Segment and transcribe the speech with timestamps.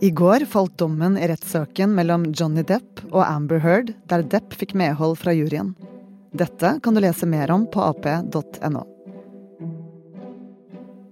[0.00, 4.72] I går falt dommen i rettssaken mellom Johnny Depp og Amber Heard, der Depp fikk
[4.78, 5.74] medhold fra juryen.
[6.32, 8.86] Dette kan du lese mer om på ap.no.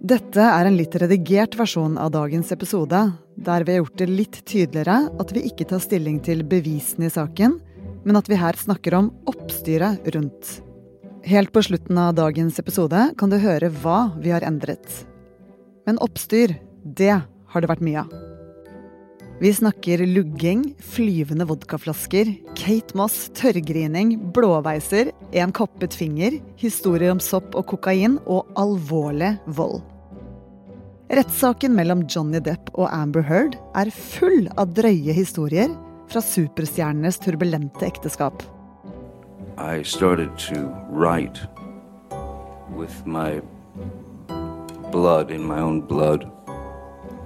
[0.08, 3.00] Dette er en litt redigert versjon av dagens episode,
[3.36, 7.12] der vi har gjort det litt tydeligere at vi ikke tar stilling til bevisene i
[7.12, 7.58] saken,
[8.06, 10.54] men at vi her snakker om oppstyret rundt.
[11.28, 14.86] Helt på slutten av dagens episode kan du høre hva vi har endret.
[15.84, 16.54] Men oppstyr,
[16.84, 17.18] det
[17.52, 18.12] har det vært mye av.
[19.38, 27.54] Vi snakker lugging, flyvende vodkaflasker, Kate Moss, tørrgrining, blåveiser, en kappet finger, historier om sopp
[27.54, 29.78] og kokain og alvorlig vold.
[31.14, 35.70] Rettssaken mellom Johnny Depp og Amber Heard er full av drøye historier
[36.10, 38.42] fra superstjernenes turbulente ekteskap.
[39.56, 41.38] I started to write
[42.74, 43.40] with my
[44.90, 46.26] blood in my own blood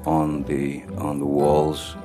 [0.06, 1.96] on the on the walls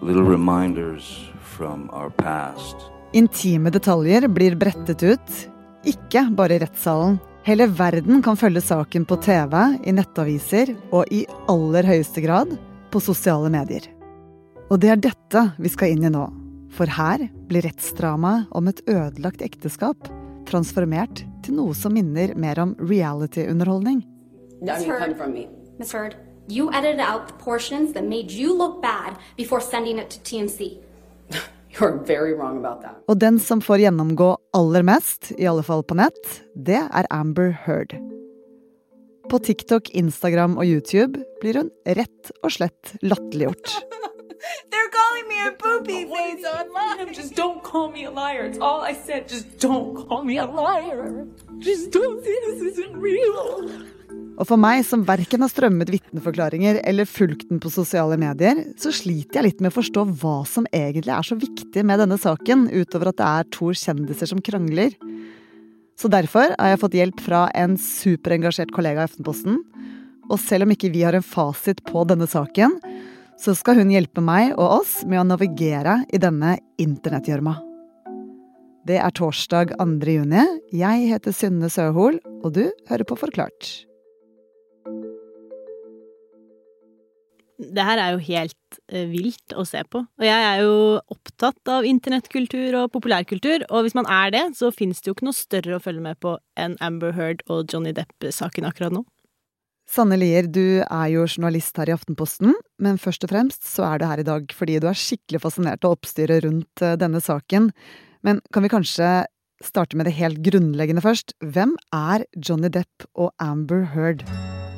[0.00, 2.76] little reminders from our past.
[3.12, 5.32] Intime detaljer blir brettet ut,
[5.86, 7.18] ikke bare i rettssalen.
[7.46, 9.54] Hele verden kan følge saken på TV,
[9.88, 12.52] i nettaviser og i aller høyeste grad
[12.92, 13.86] på sosiale medier.
[14.68, 16.26] Og det er dette vi skal inn i nå.
[16.76, 20.10] For her blir rettsdramaet om et ødelagt ekteskap
[20.48, 24.04] transformert til noe som minner mer om reality-underholdning.
[24.60, 25.16] Miss Heard,
[25.78, 26.18] Miss Heard,
[26.48, 30.78] you edited out the portions that made you look bad before sending it to TMC.
[31.70, 33.04] You're very wrong about that.
[33.08, 37.52] Og den som får gjennomgå aller mest, i alle fall på nett, det er Amber
[37.66, 37.94] Heard.
[39.28, 43.76] På TikTok, Instagram og YouTube blir hun rett og slett latterliggjort.
[44.70, 47.12] They're calling me a poopy face online.
[47.12, 48.46] Just don't call me a liar.
[48.46, 49.28] It's all I said.
[49.28, 51.26] Just don't call me a liar.
[51.58, 53.68] Just don't say this isn't real.
[54.38, 58.92] Og for meg som verken har strømmet vitneforklaringer eller fulgt den på sosiale medier, så
[58.94, 62.68] sliter jeg litt med å forstå hva som egentlig er så viktig med denne saken,
[62.70, 64.94] utover at det er to kjendiser som krangler.
[65.98, 69.58] Så derfor har jeg fått hjelp fra en superengasjert kollega i Aftenposten.
[70.30, 72.78] Og selv om ikke vi har en fasit på denne saken,
[73.38, 77.56] så skal hun hjelpe meg og oss med å navigere i denne internettgjørma.
[78.86, 79.98] Det er torsdag 2.
[80.14, 80.46] juni.
[80.70, 83.87] Jeg heter Synne Søhol, og du hører på Forklart.
[87.58, 90.04] Det her er jo helt uh, vilt å se på.
[90.06, 90.74] Og jeg er jo
[91.10, 95.26] opptatt av internettkultur og populærkultur, og hvis man er det, så fins det jo ikke
[95.26, 99.02] noe større å følge med på enn Amber Heard og Johnny Depp-saken akkurat nå.
[99.88, 104.02] Sanne Lier, du er jo journalist her i Aftenposten, men først og fremst så er
[104.02, 107.72] du her i dag fordi du er skikkelig fascinert av oppstyret rundt uh, denne saken.
[108.26, 109.08] Men kan vi kanskje
[109.64, 111.34] starte med det helt grunnleggende først?
[111.42, 114.26] Hvem er Johnny Depp og Amber Heard?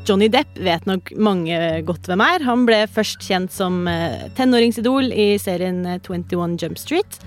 [0.09, 1.57] Johnny Depp vet nok mange
[1.87, 2.43] godt hvem er.
[2.47, 7.19] Han ble først kjent som eh, tenåringsidol i serien 21 eh, Jump Street.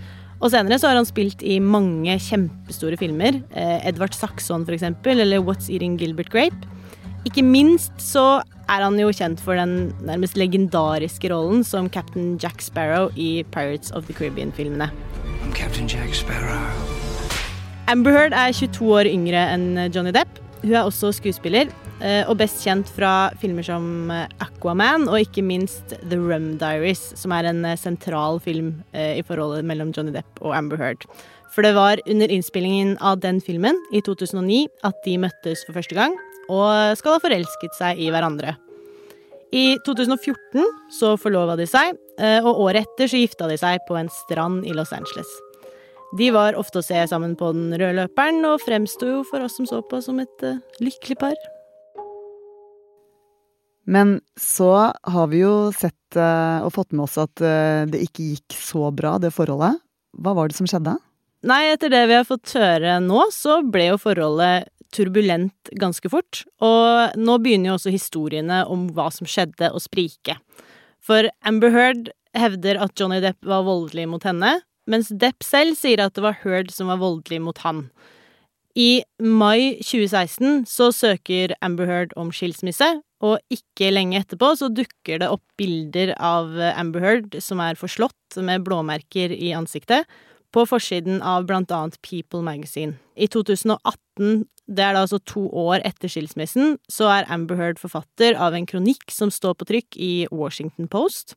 [0.43, 3.37] Og senere så har han spilt i mange kjempestore filmer.
[3.55, 6.67] Eh, Edvard Saxon, for eksempel, eller What's Eating Gilbert Grape.
[7.23, 12.63] Ikke minst så er han jo kjent for den nærmest legendariske rollen som Captain Jack
[12.65, 14.89] Sparrow i Pirates of the Caribbean-filmene.
[17.87, 20.41] Amber Heard er 22 år yngre enn Johnny Depp.
[20.63, 21.71] Hun er også skuespiller,
[22.27, 27.31] og best kjent fra filmer som eh, Aquaman og ikke minst The Rum Diaries, som
[27.31, 31.05] er en eh, sentral film i forholdet mellom Johnny Depp og Amber Heard.
[31.53, 35.95] For det var under innspillingen av den filmen i 2009 at de møttes for første
[35.95, 36.17] gang,
[36.51, 38.57] og skal ha forelsket seg i hverandre.
[39.53, 40.65] I 2014
[40.97, 41.93] så forlova de seg,
[42.41, 45.29] og året etter så gifta de seg på en strand i Los Angeles.
[46.17, 49.69] De var ofte å se sammen på den røde løperen, og fremsto for oss som
[49.69, 50.47] så på som et
[50.81, 51.37] lykkelig par.
[53.83, 58.29] Men så har vi jo sett eh, og fått med oss at eh, det ikke
[58.33, 59.81] gikk så bra, det forholdet.
[60.23, 60.95] Hva var det som skjedde?
[61.43, 66.43] Nei, etter det vi har fått høre nå, så ble jo forholdet turbulent ganske fort.
[66.63, 70.37] Og nå begynner jo også historiene om hva som skjedde å sprike.
[71.03, 76.01] For Amber Heard hevder at Johnny Depp var voldelig mot henne, mens Depp selv sier
[76.03, 77.87] at det var Heard som var voldelig mot han.
[78.73, 82.87] I mai 2016 så søker Amber Heard om skilsmisse,
[83.23, 88.39] og ikke lenge etterpå så dukker det opp bilder av Amber Heard som er forslått
[88.43, 90.07] med blåmerker i ansiktet,
[90.53, 92.99] på forsiden av blant annet People Magazine.
[93.17, 98.37] I 2018, det er da altså to år etter skilsmissen, så er Amber Heard forfatter
[98.37, 101.33] av en kronikk som står på trykk i Washington Post.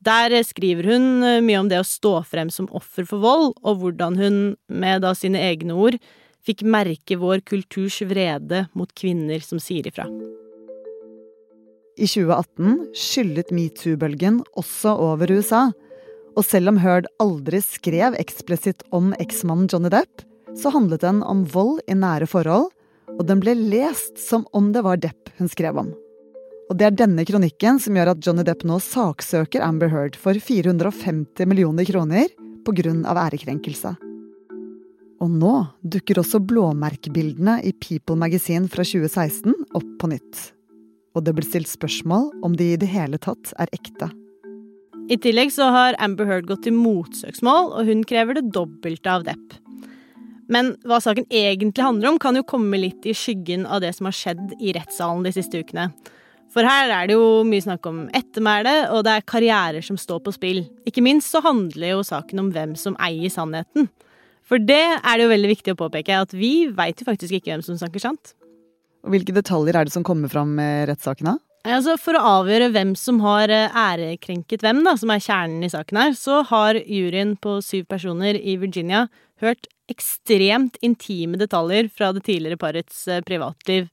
[0.00, 4.16] Der skriver hun mye om det å stå frem som offer for vold, og hvordan
[4.16, 5.98] hun, med da sine egne ord,
[6.46, 10.08] fikk merke vår kulturs vrede mot kvinner som sier ifra.
[11.98, 15.68] I 2018 skyllet metoo-bølgen også over USA.
[16.38, 20.22] Og selv om Heard aldri skrev eksplisitt om eksmannen Johnny Depp,
[20.56, 22.70] så handlet den om vold i nære forhold,
[23.18, 25.90] og den ble lest som om det var Depp hun skrev om.
[26.68, 30.36] Og det er denne kronikken som gjør at Johnny Depp nå saksøker Amber Heard for
[30.36, 32.28] 450 millioner kroner
[32.68, 32.92] pga.
[33.24, 33.96] ærekrenkelse.
[35.18, 40.57] Og nå dukker også blåmerkebildene i People Magazine fra 2016 opp på nytt.
[41.16, 44.10] Og det blir stilt spørsmål om de i det hele tatt er ekte.
[45.08, 49.24] I tillegg så har Amber Heard gått til motsøksmål, og hun krever det dobbelte av
[49.24, 49.56] Depp.
[50.52, 54.08] Men hva saken egentlig handler om, kan jo komme litt i skyggen av det som
[54.08, 55.90] har skjedd i rettssalen de siste ukene.
[56.52, 60.22] For her er det jo mye snakk om ettermæle, og det er karrierer som står
[60.24, 60.62] på spill.
[60.88, 63.90] Ikke minst så handler jo saken om hvem som eier sannheten.
[64.48, 67.52] For det er det jo veldig viktig å påpeke, at vi veit jo faktisk ikke
[67.52, 68.32] hvem som snakker sant.
[69.06, 71.36] Og Hvilke detaljer er det som kommer fram med rettssaken?
[71.68, 75.70] Altså, for å avgjøre hvem som har eh, ærekrenket hvem, da, som er kjernen i
[75.72, 79.06] saken her, så har juryen på syv personer i Virginia
[79.42, 83.88] hørt ekstremt intime detaljer fra det tidligere parets eh, privatliv.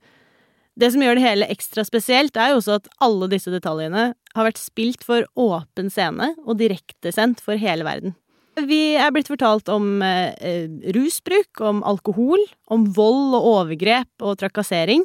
[0.76, 4.48] Det som gjør det hele ekstra spesielt, er jo også at alle disse detaljene har
[4.48, 8.16] vært spilt for åpen scene og direktesendt for hele verden.
[8.64, 12.40] Vi er blitt fortalt om eh, eh, rusbruk, om alkohol,
[12.72, 15.04] om vold og overgrep og trakassering.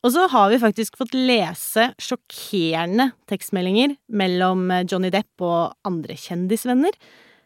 [0.00, 6.16] Og så har vi faktisk fått lese sjokkerende tekstmeldinger mellom eh, Johnny Depp og andre
[6.16, 6.96] kjendisvenner.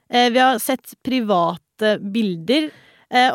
[0.06, 2.70] Eh, vi har sett private bilder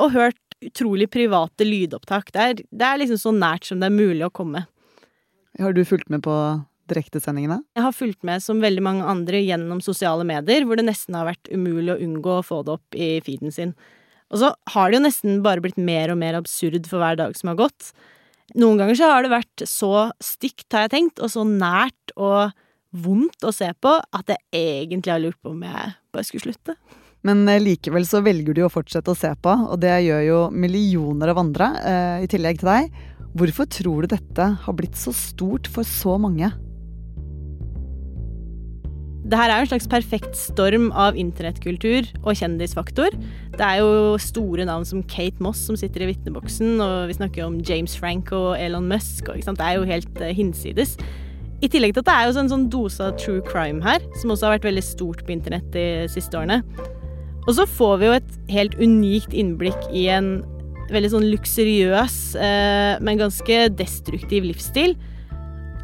[0.02, 2.32] og hørt utrolig private lydopptak.
[2.36, 4.66] Det er, det er liksom så nært som det er mulig å komme.
[5.60, 6.34] Har du fulgt med på
[6.90, 7.62] direktesendingene?
[7.78, 11.30] Jeg har fulgt med som veldig mange andre gjennom sosiale medier, hvor det nesten har
[11.30, 13.76] vært umulig å unngå å få det opp i feeden sin.
[14.30, 17.36] Og så har det jo nesten bare blitt mer og mer absurd for hver dag
[17.38, 17.92] som har gått.
[18.58, 22.56] Noen ganger så har det vært så stygt, har jeg tenkt, og så nært og
[22.90, 26.76] vondt å se på at jeg egentlig har lurt på om jeg bare skulle slutte.
[27.28, 30.40] Men eh, likevel så velger du å fortsette å se på, og det gjør jo
[30.56, 33.00] millioner av andre, eh, i tillegg til deg.
[33.38, 36.50] Hvorfor tror du dette har blitt så stort for så mange?
[39.30, 43.14] Det her er en slags perfekt storm av internettkultur og kjendisfaktor.
[43.54, 47.46] Det er jo store navn som Kate Moss som sitter i vitneboksen, og vi snakker
[47.46, 49.30] om James Frank og Elon Musk.
[49.30, 50.96] Og, det er jo helt uh, hinsides.
[51.62, 54.34] I tillegg til at det er jo en sånn dose av true crime her, som
[54.34, 56.64] også har vært veldig stort på internett de siste årene.
[57.46, 60.40] Og så får vi jo et helt unikt innblikk i en
[60.90, 64.98] veldig sånn luksuriøs, uh, men ganske destruktiv livsstil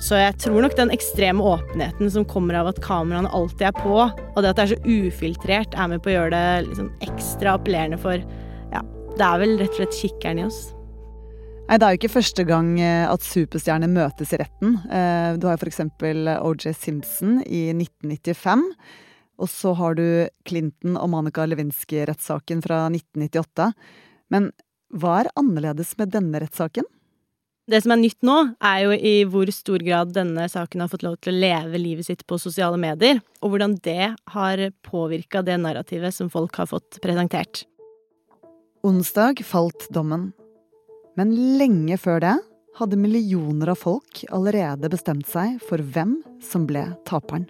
[0.02, 3.98] så jeg tror nok den ekstreme åpenheten som kommer av at kameraene alltid er på,
[4.04, 7.56] og det at det er så ufiltrert, er med på å gjøre det liksom ekstra
[7.56, 8.20] appellerende for
[8.74, 8.82] Ja,
[9.16, 10.60] det er vel rett og slett kikkeren i oss.
[11.66, 14.76] Nei, Det er jo ikke første gang eh, at superstjerner møtes i retten.
[14.86, 15.82] Eh, du har f.eks.
[15.82, 18.68] OJ Simpson i 1995.
[19.42, 20.06] Og så har du
[20.48, 23.72] Clinton og Monica Lewinsky-rettssaken fra 1998.
[24.32, 24.52] Men
[24.94, 26.86] hva er annerledes med denne rettssaken?
[27.66, 31.06] Det som er nytt nå, er jo i hvor stor grad denne saken har fått
[31.06, 35.58] lov til å leve livet sitt på sosiale medier, og hvordan det har påvirka det
[35.64, 37.64] narrativet som folk har fått presentert.
[38.86, 40.30] Onsdag falt dommen.
[41.18, 42.36] Men lenge før det
[42.78, 47.50] hadde millioner av folk allerede bestemt seg for hvem som ble taperen.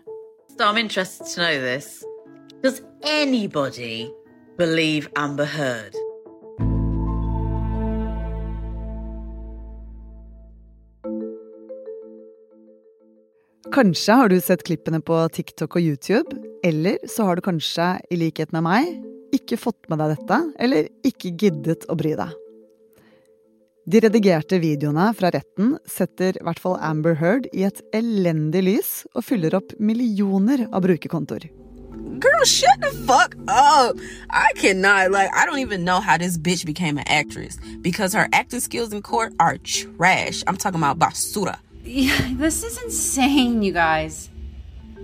[0.55, 2.05] So I'm interested to know this.
[2.63, 4.09] Does anybody
[4.55, 6.04] believe Amber Heard?
[13.75, 18.15] Kanskje har du sett klippene på TikTok og YouTube, eller så har du kanskje, i
[18.15, 18.93] likhet med meg,
[19.35, 22.31] ikke fått med deg dette, eller ikke giddet å bry deg.
[23.91, 28.93] De redigerte videoene fra retten setter i hvert fall Amber Heard i et elendig lys
[29.11, 31.49] og fyller opp millioner av brukerkontoer.
[32.23, 33.99] Girl, shut the fuck up.
[34.31, 38.29] I cannot, like, I don't even know how this bitch became an actress because her
[38.31, 40.45] acting skills in court are trash.
[40.47, 41.59] I'm talking about basura.
[41.85, 44.29] Yeah, this is insane, you guys.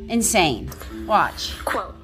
[0.10, 0.70] Insane.
[1.08, 1.54] Watch.
[1.64, 1.96] Quote.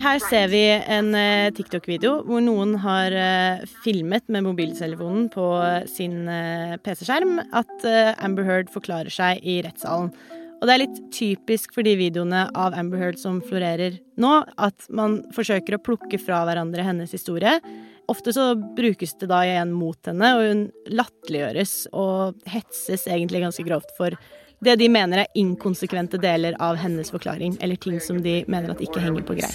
[0.00, 5.48] Her ser vi en eh, TikTok-video hvor noen har eh, filmet med mobiltelefonen på
[5.90, 7.86] sin eh, PC-skjerm at
[8.24, 10.12] Amber Heard forklarer seg i rettssalen.
[10.56, 14.86] Og det er litt typisk for de videoene av Amber Heard som florerer nå, at
[14.88, 17.58] man forsøker å plukke fra hverandre hennes historie.
[18.08, 20.60] Ofte så brukes det da igjen mot henne, og hun
[20.94, 24.14] latterliggjøres og hetses egentlig ganske grovt for
[24.64, 28.80] det de mener er inkonsekvente deler av hennes forklaring, eller ting som de mener at
[28.80, 29.52] ikke henger på greip.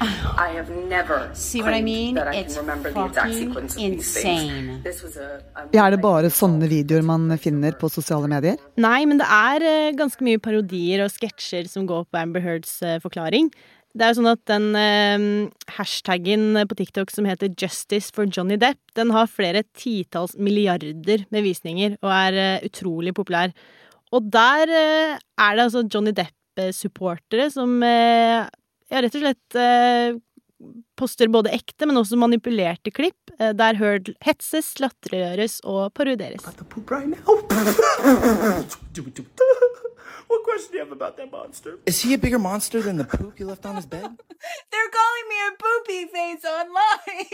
[0.00, 2.14] I have never See what I mean?
[2.14, 4.80] that I It's can remember the exact fucking sequence of these insane.
[4.82, 5.16] things.
[5.16, 8.56] A, a er det bare sånne videoer man finner på sosiale medier?
[8.80, 12.78] Nei, men det er eh, ganske mye parodier og sketsjer som går på Amber Heards
[12.86, 13.50] eh, forklaring.
[13.92, 15.24] Det er jo sånn at den eh,
[15.76, 21.44] hashtaggen på TikTok som heter 'Justice for Johnny Depp', den har flere titalls milliarder med
[21.44, 23.52] visninger og er eh, utrolig populær.
[24.12, 28.48] Og der eh, er det altså Johnny Depp-supportere som eh,
[28.92, 30.16] ja, rett og slett eh,
[30.96, 36.44] poster både ekte, men også manipulerte klipp, eh, der Heard hetses, latterliggjøres og parodieres.
[40.28, 41.78] What question do you have about that monster?
[41.86, 44.02] Is he a bigger monster than the poop you left on his bed?
[44.72, 47.26] They're calling me a poopy face online.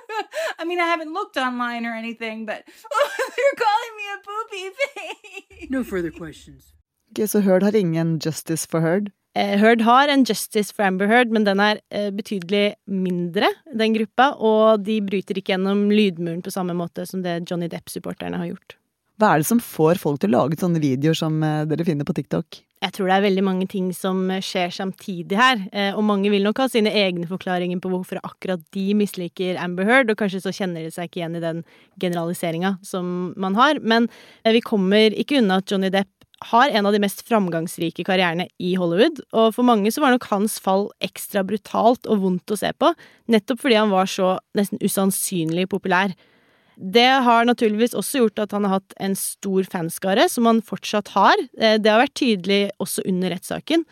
[0.60, 2.62] I mean, I haven't looked online or anything, but
[3.36, 5.70] they're calling me a poopy face.
[5.70, 6.72] No further questions.
[7.12, 9.10] Okay, Så Heard har ingen justice for Heard?
[9.36, 13.92] Eh, Heard har en Justice for Amber Heard, men den er eh, betydelig mindre, den
[13.94, 18.48] gruppa, og de bryter ikke gjennom lydmuren på samme måte som det Johnny Depp-supporterne har
[18.54, 18.76] gjort.
[19.16, 22.04] Hva er det som får folk til å lage sånne videoer som eh, dere finner
[22.08, 22.58] på TikTok?
[22.84, 26.28] Jeg tror det er veldig mange ting som eh, skjer samtidig her, eh, og mange
[26.32, 30.42] vil nok ha sine egne forklaringer på hvorfor akkurat de misliker Amber Heard, og kanskje
[30.44, 31.64] så kjenner de seg ikke igjen i den
[32.02, 34.10] generaliseringa som man har, men
[34.44, 36.12] vi kommer ikke unna at Johnny Depp
[36.50, 40.28] har en av de mest framgangsrike karrierene i Hollywood, og for mange så var nok
[40.28, 42.92] hans fall ekstra brutalt og vondt å se på,
[43.32, 46.12] nettopp fordi han var så nesten usannsynlig populær.
[46.76, 51.08] Det har naturligvis også gjort at han har hatt en stor fanskare, som han fortsatt
[51.14, 51.40] har.
[51.58, 53.84] Eh, Det har vært tydelig også under rettssaken.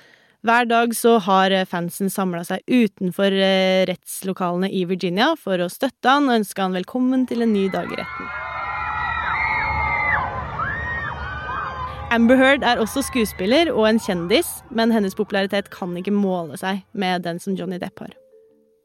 [0.45, 5.71] Hver dag så har eh, fansen samla seg utenfor eh, rettslokalene i Virginia for å
[5.73, 8.29] støtte han og ønske han velkommen til en ny dag i retten.
[12.13, 16.85] Amber Heard er også skuespiller og en kjendis, men hennes popularitet kan ikke måle seg
[16.93, 18.13] med den som Johnny Depp har.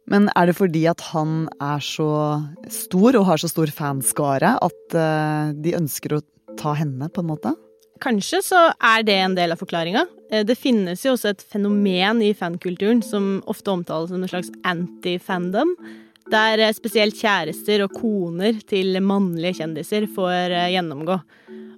[0.10, 2.10] Men er det fordi at han er så
[2.74, 6.24] stor og har så stor fanskare at eh, de ønsker å
[6.60, 7.54] ta henne, på en måte?
[8.02, 10.06] Kanskje så er det en del av forklaringa.
[10.32, 14.50] Eh, Det finnes jo også et fenomen i fankulturen som ofte omtales som en slags
[14.66, 15.76] anti-fandom,
[16.34, 21.20] der eh, spesielt kjærester og koner til mannlige kjendiser får gjennomgå.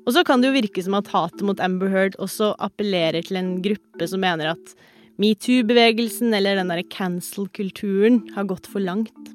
[0.02, 3.38] Og så kan det jo virke som at hatet mot Amber Heard også appellerer til
[3.38, 4.74] en gruppe som mener at
[5.22, 9.32] metoo-bevegelsen eller den derre cancel-kulturen har gått for langt.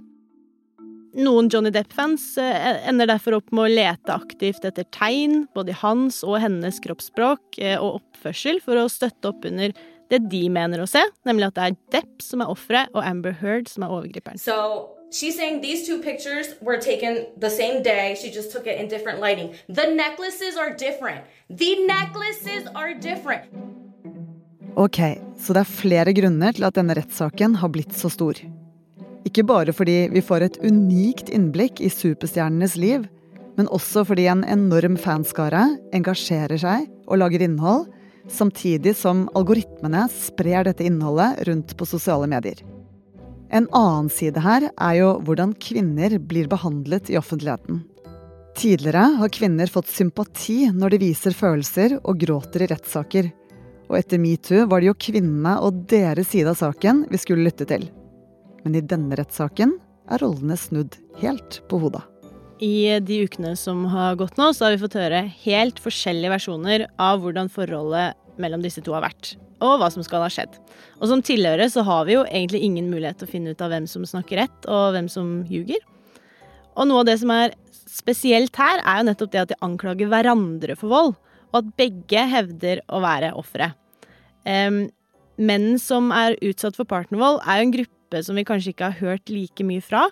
[1.16, 5.78] Noen Johnny Depp-fans eh, ender derfor opp med å lete aktivt etter tegn, både i
[5.81, 9.73] hans og hennes kroppsspråk eh, og oppførsel, for å støtte opp under
[10.12, 13.33] det de mener å se, nemlig at det er Depp som er offeret, og Amber
[13.40, 14.38] Heard som er overgriperen.
[14.38, 18.14] So she's saying these two pictures were taken the same day.
[18.21, 19.55] She just took it in different lighting.
[19.69, 21.25] The necklaces are different.
[21.49, 23.86] The necklaces are different.
[24.76, 25.00] Ok,
[25.40, 28.37] så det er flere grunner til at denne rettssaken har blitt så stor.
[29.25, 33.06] Ikke bare fordi vi får et unikt innblikk i superstjernenes liv,
[33.56, 35.62] men også fordi en enorm fanskare
[35.97, 37.87] engasjerer seg og lager innhold,
[38.28, 42.61] samtidig som algoritmene sprer dette innholdet rundt på sosiale medier.
[43.49, 47.80] En annen side her er jo hvordan kvinner blir behandlet i offentligheten.
[48.56, 53.33] Tidligere har kvinner fått sympati når de viser følelser og gråter i rettssaker.
[53.87, 57.69] Og etter metoo var det jo kvinnene og deres side av saken vi skulle lytte
[57.71, 57.87] til.
[58.64, 59.76] Men i denne rettssaken
[60.11, 62.02] er rollene snudd helt på hodet.
[62.62, 66.87] I de ukene som har gått nå, så har vi fått høre helt forskjellige versjoner
[66.97, 70.57] av hvordan forholdet mellom disse to har vært, og hva som skal ha skjedd.
[70.97, 73.75] Og som tilhører så har vi jo egentlig ingen mulighet til å finne ut av
[73.75, 75.85] hvem som snakker rett, og hvem som ljuger.
[76.76, 77.55] Og noe av det som er
[77.87, 81.14] spesielt her, er jo nettopp det at de anklager hverandre for vold,
[81.56, 83.72] og at begge hevder å være ofre.
[84.44, 84.86] Um,
[85.40, 89.00] menn som er utsatt for partnervold, er jo en gruppe som vi kanskje ikke har
[89.00, 90.06] hørt like mye fra.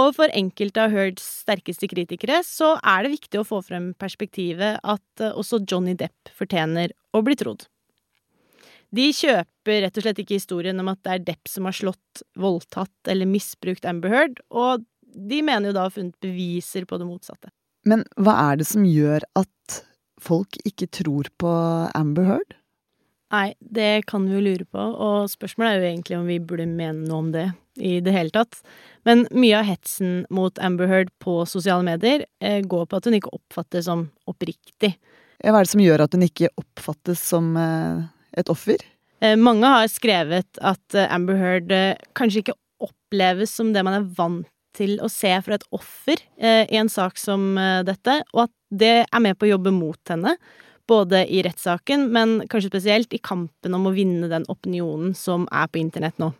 [0.00, 4.80] Og for enkelte av Heards sterkeste kritikere så er det viktig å få frem perspektivet
[4.80, 7.66] at eh, også Johnny Depp fortjener å bli trodd.
[8.92, 12.24] De kjøper rett og slett ikke historien om at det er Depp som har slått,
[12.40, 16.96] voldtatt eller misbrukt Amber Heard, og de mener jo da å ha funnet beviser på
[17.00, 17.52] det motsatte.
[17.88, 19.82] Men hva er det som gjør at
[20.22, 21.52] folk ikke tror på
[21.98, 22.56] Amber Heard?
[23.32, 26.66] Nei, det kan vi jo lure på, og spørsmålet er jo egentlig om vi burde
[26.68, 27.46] mene noe om det
[27.80, 28.58] i det hele tatt.
[29.08, 33.16] Men mye av hetsen mot Amber Heard på sosiale medier eh, går på at hun
[33.16, 34.92] ikke oppfattes som oppriktig.
[35.42, 38.04] Hva er det som gjør at hun ikke oppfattes som eh,
[38.36, 38.84] et offer?
[39.24, 41.72] Eh, mange har skrevet at Amber Heard
[42.18, 46.64] kanskje ikke oppleves som det man er vant til å se fra et offer eh,
[46.68, 50.12] i en sak som eh, dette, og at det er med på å jobbe mot
[50.12, 50.36] henne.
[50.88, 55.68] Både i rettssaken, men kanskje spesielt i kampen om å vinne den opinionen som er
[55.70, 56.32] på internett nå.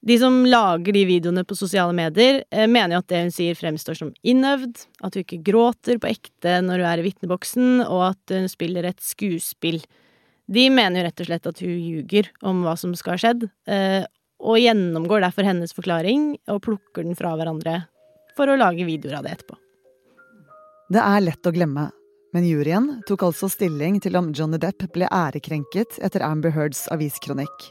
[0.00, 3.58] De som lager de videoene på sosiale medier, eh, mener jo at det hun sier
[3.58, 8.06] fremstår som innøvd, at hun ikke gråter på ekte når hun er i vitneboksen, og
[8.14, 9.82] at hun spiller et skuespill.
[10.50, 13.44] De mener jo rett og slett at hun ljuger om hva som skal ha skjedd,
[13.68, 14.08] eh,
[14.40, 17.82] og gjennomgår derfor hennes forklaring og plukker den fra hverandre
[18.36, 19.58] for å lage videoer av det etterpå.
[20.90, 21.90] Det er lett å glemme,
[22.34, 27.70] men juryen tok altså stilling til om Johnny Depp ble ærekrenket etter Amber Heards aviskronikk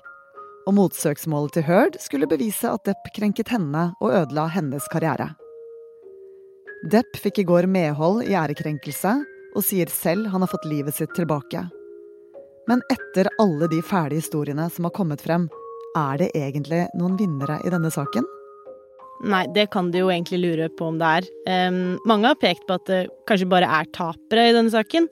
[0.70, 5.32] og motsøksmålet til Heard skulle bevise at Depp krenket henne og ødela hennes karriere.
[6.90, 9.16] Depp fikk i går medhold i ærekrenkelse
[9.58, 11.66] og sier selv han har fått livet sitt tilbake.
[12.70, 15.48] Men etter alle de fæle historiene som har kommet frem,
[15.98, 18.28] er det egentlig noen vinnere i denne saken?
[19.30, 21.28] Nei, det kan de jo egentlig lure på om det er.
[21.68, 25.10] Um, mange har pekt på at det kanskje bare er tapere i denne saken.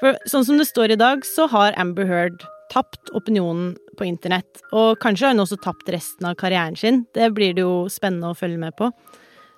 [0.00, 2.42] For sånn som det står i dag, så har Amber Heard
[2.72, 4.64] tapt opinionen på internett.
[4.74, 7.04] Og kanskje har hun også tapt resten av karrieren sin.
[7.14, 8.90] Det blir det jo spennende å følge med på.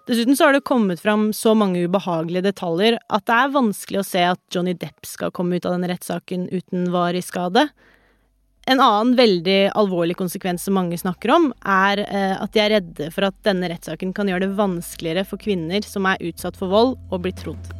[0.08, 4.06] Dessuten så har det kommet fram så mange ubehagelige detaljer at det er vanskelig å
[4.08, 7.66] se at Johnny Depp skal komme ut av denne rettssaken uten varig skade.
[8.68, 13.06] En annen veldig alvorlig konsekvens som mange snakker om, er eh, at de er redde
[13.14, 16.98] for at denne rettssaken kan gjøre det vanskeligere for kvinner som er utsatt for vold,
[17.08, 17.72] å bli trodd.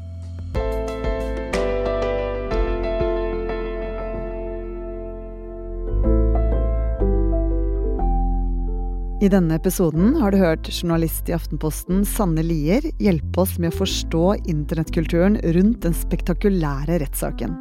[9.19, 13.81] I denne episoden har du hørt journalist i Aftenposten Sanne Lier hjelpe oss med å
[13.83, 17.59] forstå internettkulturen rundt den spektakulære rettssaken.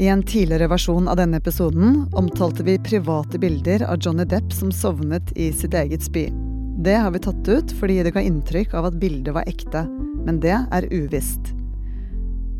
[0.00, 4.72] I en tidligere versjon av denne episoden omtalte vi private bilder av Johnny Depp som
[4.72, 6.30] sovnet i sitt eget spy.
[6.80, 9.82] Det har vi tatt ut fordi det ga inntrykk av at bildet var ekte,
[10.24, 11.52] men det er uvisst.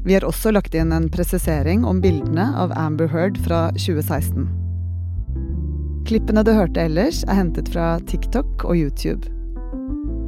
[0.04, 4.44] Vi har også lagt inn en presisering om bildene av Amber Heard fra 2016.
[6.10, 9.32] Klippene du hørte ellers, er hentet fra TikTok og YouTube.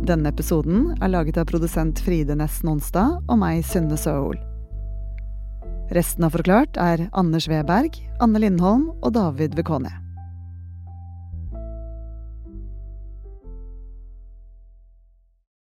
[0.09, 4.40] Denne episoden er laget av produsent Fride Næss Nonstad og meg, Synne Søhol.
[5.92, 10.02] Resten av Forklart er Anders Weberg, Anne Lindholm og David Vekone.